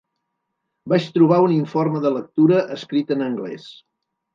Vaig 0.93 1.05
trobar 1.19 1.39
un 1.49 1.55
informe 1.57 2.03
de 2.09 2.15
lectura 2.19 2.67
escrit 2.81 3.19
en 3.19 3.27
anglès. 3.33 3.75